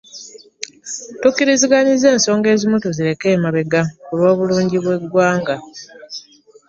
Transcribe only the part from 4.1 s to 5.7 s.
lw'obulungi bw'eggwanga